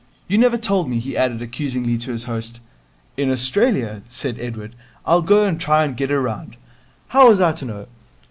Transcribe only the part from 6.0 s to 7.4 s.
her round. How was